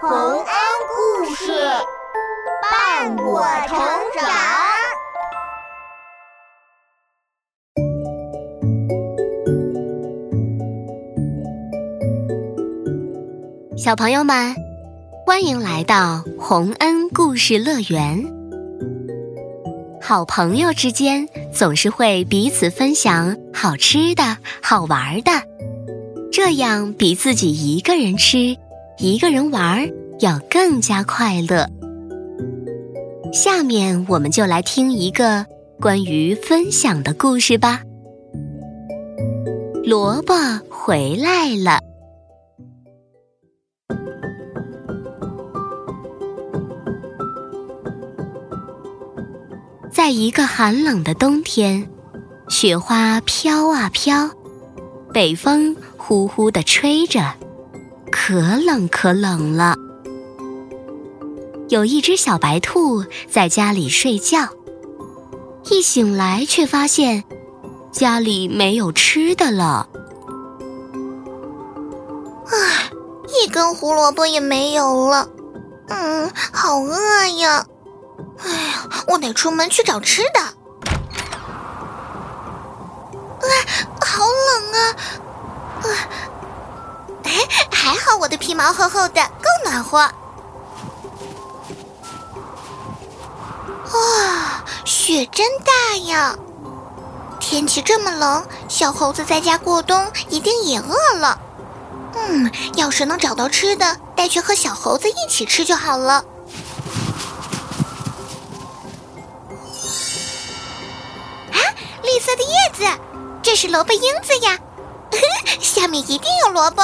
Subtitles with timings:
[0.00, 0.44] 洪恩
[0.94, 1.52] 故事
[2.62, 3.76] 伴我成
[4.14, 4.28] 长。
[13.76, 14.54] 小朋友们，
[15.26, 18.24] 欢迎来到洪恩故事乐园。
[20.00, 25.32] 好朋友之间总是会彼此分享好吃的、好玩的，
[26.30, 28.56] 这样比自己一个人吃。
[29.00, 31.68] 一个人玩要更加快乐。
[33.32, 35.46] 下面我们就来听一个
[35.80, 37.80] 关于分享的故事吧。
[39.84, 40.34] 萝卜
[40.68, 41.80] 回来了。
[49.92, 51.88] 在一个寒冷的冬天，
[52.48, 54.28] 雪花飘啊飘，
[55.12, 57.20] 北风呼呼地吹着。
[58.10, 59.76] 可冷可冷了。
[61.68, 64.48] 有一只小白兔在家里睡觉，
[65.70, 67.24] 一醒来却发现
[67.92, 69.88] 家里没有吃的了。
[72.46, 72.90] 唉，
[73.42, 75.28] 一根胡萝卜也没有了。
[75.88, 76.96] 嗯，好饿
[77.38, 77.66] 呀！
[78.38, 80.40] 哎呀，我得出门去找吃的。
[83.40, 83.48] 哎，
[84.00, 84.96] 好冷啊！
[85.82, 86.27] 哎。
[87.70, 89.98] 还好我的皮毛厚厚的，够暖和。
[93.92, 96.36] 哇，雪真大呀！
[97.40, 101.40] 天气这么冷，小猴子在家过冬一定也饿了。
[102.14, 106.24] 嗯，要是能找到吃的，带去和小猴子一起吃就好了。
[111.52, 111.58] 啊，
[112.02, 112.84] 绿色的叶子，
[113.42, 114.58] 这是萝卜缨子呀！
[115.60, 116.82] 下面一定有萝卜。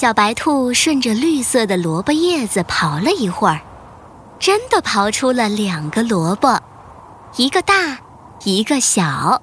[0.00, 3.60] 小白兔顺着绿色的萝卜叶子刨了一会儿，
[4.38, 6.58] 真的刨出了两个萝卜，
[7.36, 7.98] 一个大，
[8.44, 9.42] 一个小。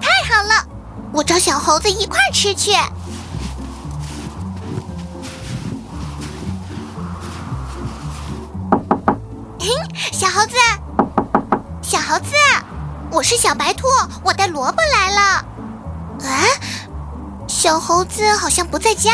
[0.00, 0.66] 太好了，
[1.12, 2.72] 我找小猴子一块吃去。
[10.10, 10.56] 小猴子，
[11.80, 12.34] 小猴子。
[13.12, 13.86] 我是小白兔，
[14.22, 15.44] 我带萝卜来了。
[16.24, 16.46] 哎，
[17.48, 19.10] 小猴子好像不在家。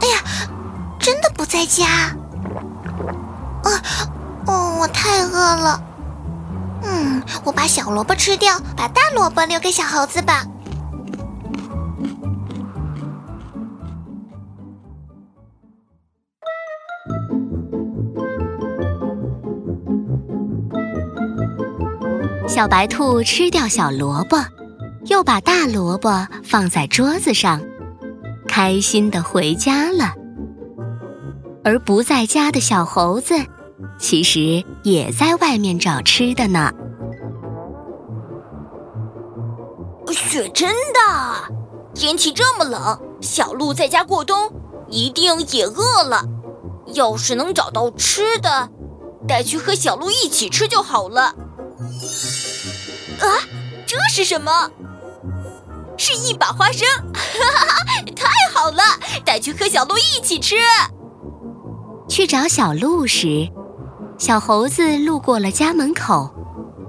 [0.00, 0.22] 哎呀，
[1.00, 1.86] 真的不在家。
[3.64, 3.70] 啊，
[4.46, 5.82] 哦，我太饿了。
[6.82, 10.44] 嗯，我把小萝卜吃掉，把大萝卜留给小猴子吧。
[22.58, 24.36] 小白兔吃掉小萝卜，
[25.06, 27.62] 又把大萝卜放在桌子上，
[28.48, 30.12] 开心的回家了。
[31.62, 33.34] 而不在家的小猴子，
[33.96, 36.72] 其实也在外面找吃的呢。
[40.08, 41.48] 雪真大，
[41.94, 44.52] 天气这么冷，小鹿在家过冬，
[44.88, 46.24] 一定也饿了。
[46.92, 48.68] 要是能找到吃的，
[49.28, 51.36] 带去和小鹿一起吃就好了。
[54.18, 54.50] 是什么？
[55.96, 57.20] 是一把花生，哈
[57.54, 58.02] 哈哈！
[58.16, 58.82] 太好了，
[59.24, 60.56] 带去和小鹿一起吃。
[62.08, 63.48] 去找小鹿时，
[64.18, 66.34] 小猴子路过了家门口，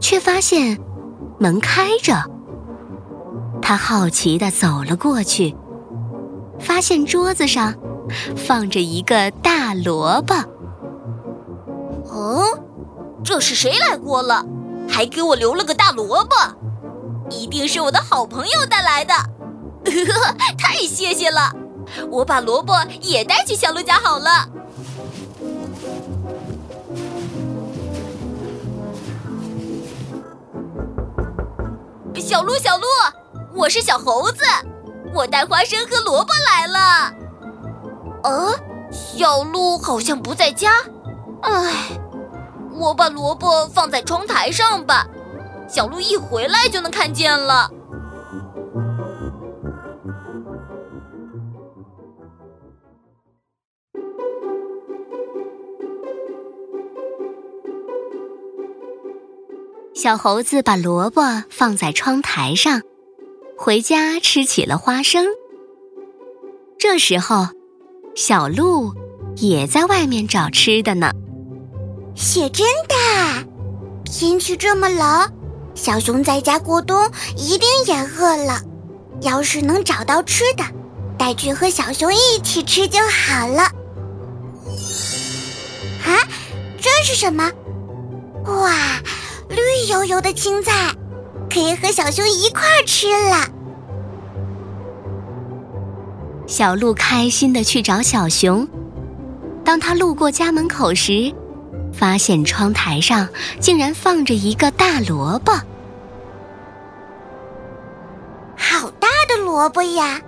[0.01, 0.79] 却发现
[1.37, 2.15] 门开着。
[3.61, 5.55] 他好奇的走了过去，
[6.59, 7.75] 发现桌子上
[8.35, 10.33] 放着一个大萝卜。
[12.05, 12.43] 哦，
[13.23, 14.43] 这是谁来过了？
[14.89, 16.35] 还给我留了个大萝卜，
[17.29, 19.21] 一定是我的好朋友带来的，呵
[20.35, 21.51] 呵太谢谢了！
[22.11, 24.47] 我把萝卜也带去小鹿家好了。
[32.15, 32.85] 小鹿，小鹿，
[33.55, 34.43] 我是小猴子，
[35.13, 37.13] 我带花生和萝卜来了。
[38.23, 38.55] 哦，
[38.91, 40.71] 小鹿好像不在家，
[41.41, 41.99] 唉。
[42.71, 45.05] 我把萝卜放在窗台上吧，
[45.69, 47.69] 小鹿一回来就能看见了。
[59.93, 62.81] 小猴子把萝卜放在窗台上，
[63.57, 65.27] 回家吃起了花生。
[66.77, 67.47] 这时候，
[68.15, 68.93] 小鹿
[69.35, 71.11] 也在外面找吃的呢。
[72.15, 73.45] 雪真大，
[74.05, 75.31] 天气这么冷，
[75.79, 78.61] 小熊在家过冬一定也饿了。
[79.21, 80.63] 要是能找到吃的，
[81.17, 83.61] 带去和小熊一起吃就好了。
[86.05, 86.19] 啊，
[86.79, 87.49] 这是什么？
[88.45, 88.73] 哇，
[89.49, 90.93] 绿油油的青菜，
[91.49, 93.47] 可以和小熊一块吃了。
[96.45, 98.67] 小鹿开心的去找小熊。
[99.63, 101.33] 当他路过家门口时，
[101.93, 103.27] 发现窗台上
[103.59, 105.53] 竟然放着一个大萝卜。
[109.59, 110.21] 萝卜呀！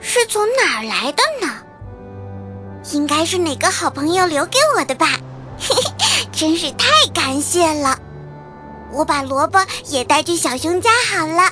[0.00, 1.50] 是从哪儿来的呢？
[2.92, 5.18] 应该是哪个好朋友留给我的吧？
[5.58, 7.98] 嘿嘿，真是太感谢了！
[8.92, 9.58] 我把萝卜
[9.88, 11.50] 也带去小熊家好了。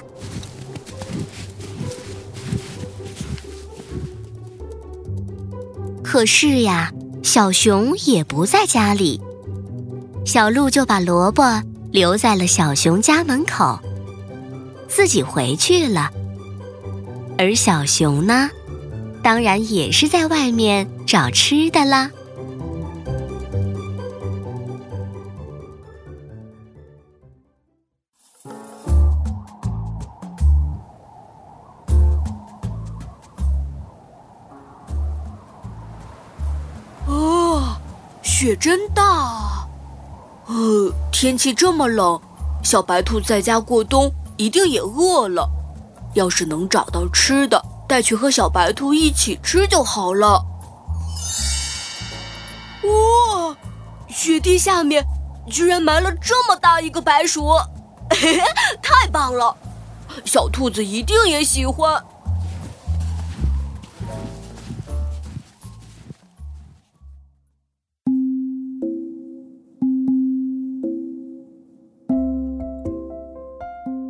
[6.05, 9.19] 可是呀，小熊也不在家里，
[10.27, 13.79] 小鹿就把萝卜留在了小熊家门口，
[14.87, 16.11] 自己回去了。
[17.39, 18.51] 而小熊呢，
[19.23, 22.11] 当然也是在外面找吃的啦。
[38.23, 39.69] 雪真大啊，
[40.47, 42.21] 呃，天气这么冷，
[42.63, 45.58] 小白兔在家过冬一定也饿了。
[46.19, 50.45] 要是能找到吃的，带去和小白兔一起吃就好了。
[52.83, 53.57] 哇，
[54.09, 55.05] 雪地下面
[55.49, 57.53] 居然埋了这么大一个白鼠，
[58.83, 59.57] 太棒了！
[60.25, 62.03] 小兔子一定也喜欢。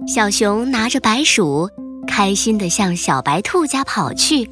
[0.06, 1.68] 小熊拿着白薯，
[2.08, 4.50] 开心地向小白兔家跑去。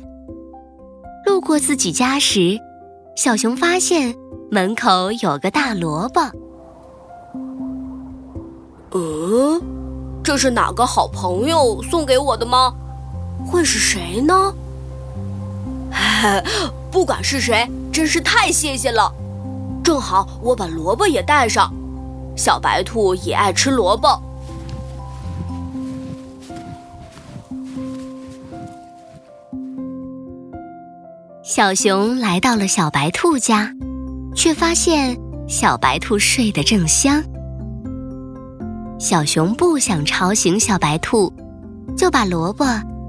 [1.24, 2.56] 路过自己家时，
[3.16, 4.14] 小熊发现
[4.50, 6.20] 门口有个大萝卜。
[8.92, 9.60] 嗯，
[10.22, 12.72] 这是哪个好朋友送给我的吗？
[13.44, 14.54] 会是谁呢？
[16.90, 19.12] 不管是谁，真是太谢谢了。
[19.82, 21.72] 正好我把萝卜也带上，
[22.36, 24.20] 小白兔也爱吃萝卜。
[31.56, 33.72] 小熊来到了小白兔家，
[34.34, 35.16] 却发现
[35.48, 37.24] 小白兔睡得正香。
[39.00, 41.32] 小熊不想吵醒小白兔，
[41.96, 42.66] 就把萝卜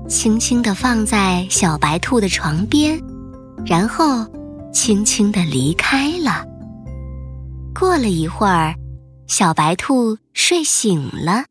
[0.07, 2.97] 轻轻地放在小白兔的床边，
[3.65, 4.25] 然后
[4.71, 6.45] 轻轻地离开了。
[7.77, 8.73] 过了一会儿，
[9.27, 11.44] 小白兔睡醒了。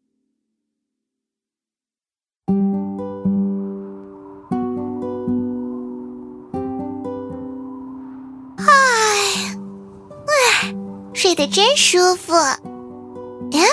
[11.17, 12.35] 睡得真舒服。
[12.35, 13.65] 呀，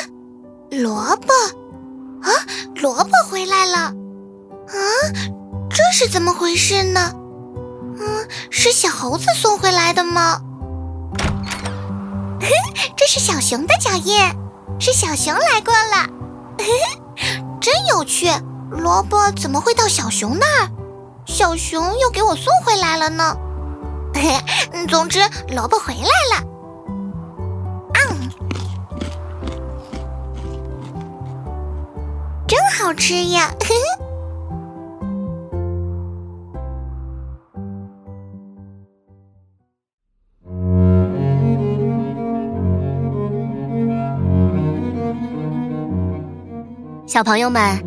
[0.72, 1.34] 萝卜
[2.22, 2.32] 啊，
[2.82, 3.78] 萝卜回来了。
[3.80, 3.94] 啊，
[5.70, 7.12] 这是怎么回事呢？
[8.00, 10.40] 嗯，是小猴子送回来的吗？
[12.96, 14.18] 这是小熊的脚印，
[14.80, 16.08] 是小熊来过了。
[17.60, 18.30] 真有趣，
[18.72, 20.72] 萝卜怎么会到小熊那儿？
[21.26, 23.36] 小熊又给我送回来了呢？
[24.16, 24.40] 嘿
[24.88, 26.53] 总之，萝卜回来了。
[32.86, 33.50] 好吃呀！
[47.08, 47.82] 小朋友们，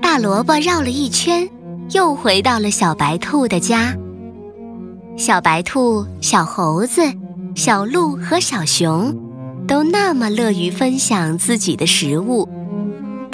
[0.00, 1.46] 大萝卜绕了一圈，
[1.90, 3.94] 又回到了小白兔的家。
[5.18, 7.02] 小白兔、小猴子、
[7.54, 9.14] 小鹿和小熊，
[9.68, 12.48] 都那么乐于分享自己的食物。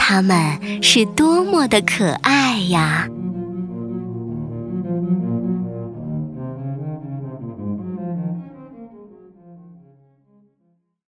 [0.08, 3.08] 它们是多么的可爱呀！